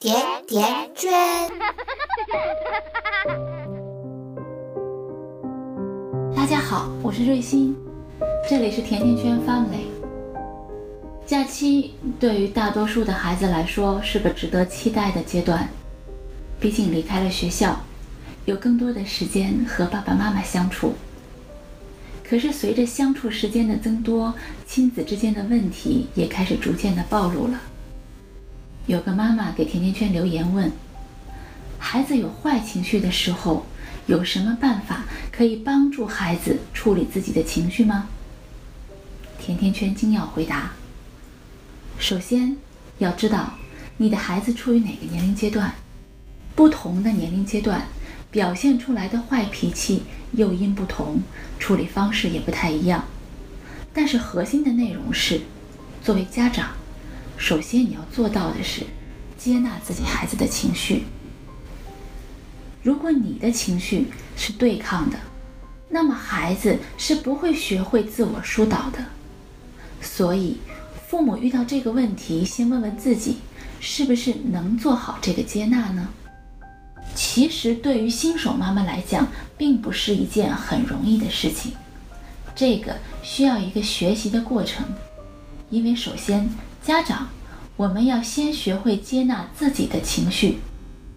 [0.00, 0.14] 甜
[0.46, 1.10] 甜圈。
[6.36, 7.74] 大家好，我是瑞欣，
[8.48, 9.88] 这里是甜甜圈 Family。
[11.26, 15.68] 假期对于大多数的孩子来说是个值得期待的阶段，
[16.60, 17.80] 毕竟离开了学校，
[18.44, 20.94] 有更多的时间和爸爸妈妈相处。
[22.22, 24.32] 可是随着相处时间的增多，
[24.64, 27.60] 亲子之间的问题也开始逐渐的暴露了。
[28.88, 30.72] 有个妈妈给甜甜圈留言问：
[31.78, 33.66] 孩子有坏情绪的时候，
[34.06, 38.08] 有什么办法可以帮助孩子处理自己的情绪吗？
[39.38, 40.72] 甜甜圈精要回答：
[41.98, 42.56] 首先
[42.96, 43.58] 要知道
[43.98, 45.74] 你的孩子处于哪个年龄阶段，
[46.54, 47.82] 不同的年龄阶段
[48.30, 51.20] 表现出来的坏脾气诱因不同，
[51.58, 53.04] 处理方式也不太一样。
[53.92, 55.42] 但是核心的内容是，
[56.02, 56.70] 作为家长，
[57.38, 58.82] 首先你要做到的是
[59.38, 61.04] 接纳自己孩子的情绪。
[62.82, 65.16] 如果你的情绪是对抗的，
[65.88, 68.98] 那么孩子是不会学会自我疏导的。
[70.02, 70.58] 所以，
[71.08, 73.36] 父母遇到这个问题，先问问自己，
[73.80, 76.08] 是不是能做好这个接纳呢？
[77.14, 81.72] 其实，对于新手妈妈来讲，并不是一件很容易的事情。
[82.54, 84.84] 这个需要一个学习的过程，
[85.70, 86.48] 因为首先，
[86.82, 87.28] 家长
[87.78, 90.58] 我们要先学会接纳自己的情绪，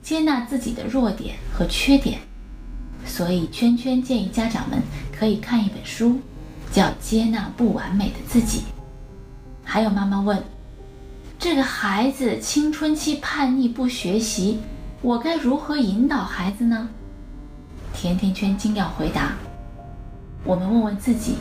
[0.03, 2.19] 接纳自己的弱点和缺点。
[3.03, 4.79] 所以，圈圈建议家长们
[5.11, 6.19] 可以看一本书，
[6.71, 8.59] 叫《接纳不完美的自己》。
[9.63, 10.39] 还有妈妈问：
[11.39, 14.59] 这个孩子青春期叛逆不学习？
[15.01, 16.87] 我该如何引导孩子呢？
[17.91, 19.31] 甜甜圈精要回答：
[20.43, 21.37] 我们问问自己，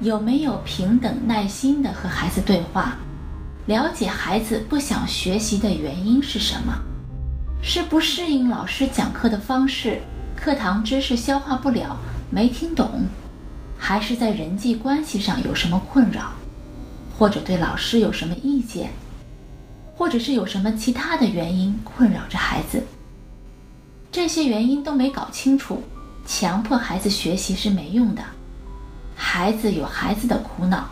[0.00, 2.96] 有没有平等耐心的和孩子对话，
[3.66, 6.74] 了解孩子不想学习的原因是什么？
[7.62, 10.02] 是不适应老师讲课的方式，
[10.36, 11.96] 课堂知识消化不了，
[12.28, 13.06] 没听懂，
[13.78, 16.32] 还是在人际关系上有什么困扰，
[17.18, 18.90] 或者对老师有什么意见？
[19.96, 22.82] 或者是有什么其他的原因困扰着孩子？
[24.12, 25.82] 这些原因都没搞清楚，
[26.26, 28.22] 强迫孩子学习是没用的。
[29.16, 30.90] 孩子有孩子的苦恼，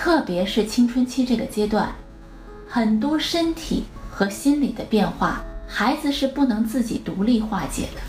[0.00, 1.92] 特别是青春期这个阶段，
[2.68, 8.00] 很多身体和心理的变化，孩子是不能自己独立化解的。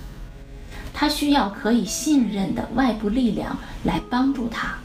[0.94, 4.76] 他需要可以信任的外部力量来帮助他。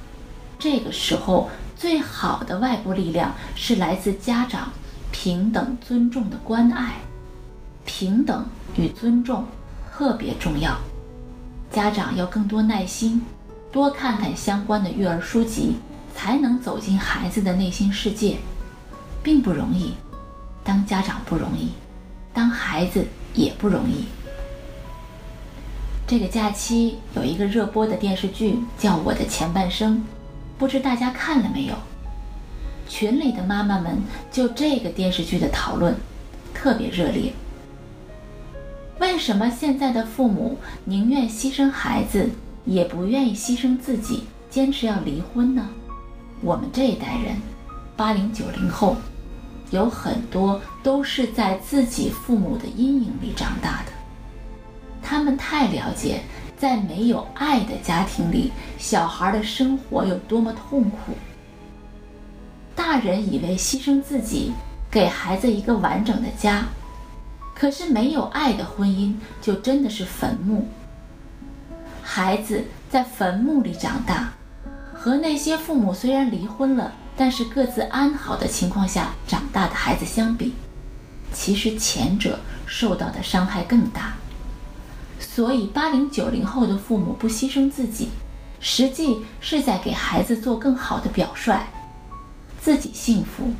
[0.59, 4.73] 这个时候，最好的外部力量是来自家长。
[5.13, 6.95] 平等尊重的关爱，
[7.85, 9.45] 平等与尊重
[9.93, 10.75] 特别重要。
[11.71, 13.21] 家长要更多耐心，
[13.71, 15.77] 多看看相关的育儿书籍，
[16.17, 18.37] 才能走进孩子的内心世界，
[19.23, 19.95] 并不容易。
[20.63, 21.71] 当家长不容易，
[22.33, 24.07] 当孩子也不容易。
[26.07, 29.97] 这个假期有一个热播的电视剧叫《我的前半生》，
[30.59, 31.75] 不知大家看了没有？
[32.89, 33.99] 群里的妈妈们
[34.31, 35.95] 就这个电视剧的讨论
[36.53, 37.33] 特别热烈。
[39.01, 42.31] 为什么现在的父母宁愿牺牲孩子，
[42.65, 45.69] 也不愿意牺牲自己，坚持要离婚呢？
[46.45, 47.41] 我们这一代人，
[47.97, 48.99] 八零九零后，
[49.71, 53.93] 有很多都是在自己父母的阴影里长大的，
[55.03, 56.21] 他们太了解
[56.55, 61.15] 在没有爱的家庭里，小孩的生活有多么痛苦。
[62.77, 64.53] 大人以为牺牲自己，
[64.91, 66.65] 给孩子一个完整的家，
[67.55, 70.69] 可是没有爱的婚姻就真的是坟墓。
[72.03, 74.31] 孩子在坟墓里长大，
[75.05, 80.55] 和那些父母虽然离婚了，但是各自安好的情况下长大的孩子相比，
[81.31, 84.15] 其实前者受到的伤害更大。
[85.21, 88.09] 所以八零九零后的父母不牺牲自己，
[88.61, 91.61] 实际是在给孩子做更好的表率。
[92.59, 93.53] 自己幸福，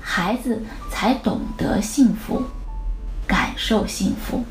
[0.00, 2.42] 孩子才懂得幸福，
[3.26, 4.42] 感受幸福。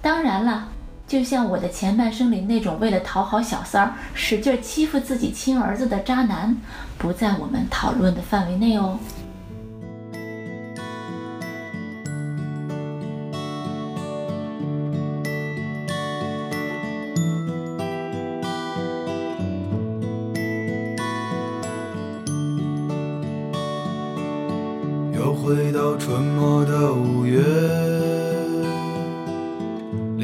[0.00, 0.68] 当然了，
[1.14, 6.56] 就像我的前半生里那种为了讨好小三儿使劲欺负自己亲儿子的渣男，
[6.98, 8.98] 不在我们讨论的范围内哦。
[25.14, 27.40] 又回到春末的五月，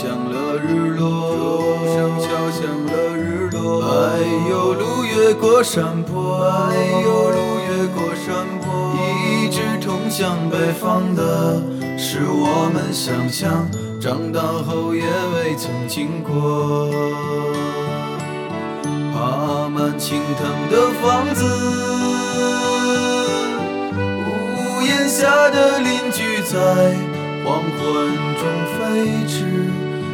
[0.00, 3.84] 响了日落，钟声敲响了日落。
[3.84, 4.16] 哎
[4.48, 6.74] 呦，路越过山坡，哎
[7.04, 7.36] 呦，路
[7.68, 8.24] 越过山
[8.62, 8.96] 坡。
[8.96, 11.62] 一直通向北方的，
[11.98, 13.68] 是我们想象，
[14.00, 16.88] 长大后也未曾经过。
[19.12, 21.44] 爬满青藤的房子，
[23.98, 26.96] 屋檐下的邻居在
[27.44, 27.78] 黄昏
[28.38, 28.42] 中
[28.72, 28.78] 飞
[29.28, 29.44] 驰。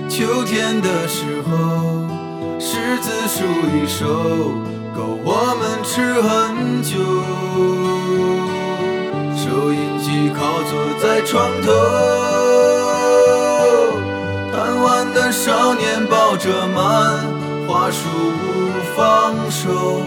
[0.08, 1.50] 秋天的时候，
[2.58, 3.44] 柿子树
[3.74, 4.06] 一熟，
[4.94, 6.96] 够我们吃很久。
[9.36, 11.68] 收音机靠坐在床头，
[14.52, 17.24] 贪玩的少年抱着漫
[17.68, 18.08] 画书
[18.40, 20.00] 不放手，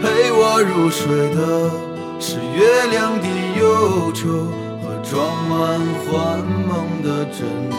[0.00, 1.04] 陪我入睡
[1.34, 1.70] 的
[2.18, 3.26] 是月亮的
[3.60, 4.48] 忧愁
[4.80, 7.38] 和装满幻梦的枕
[7.70, 7.76] 头，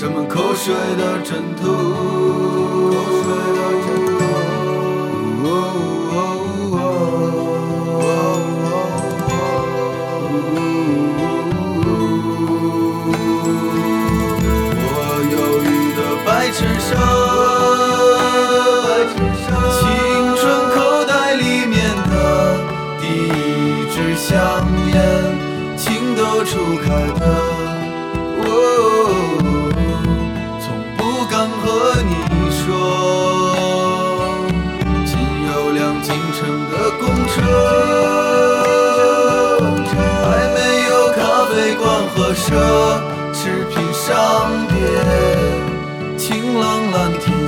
[0.00, 4.09] 沾满口水的枕头，口水的枕头。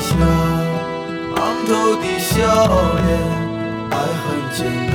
[0.03, 0.17] 下，
[1.37, 1.71] 昂头
[2.03, 2.37] 的笑
[3.07, 3.09] 脸，
[3.91, 4.59] 爱很简
[4.91, 4.95] 单，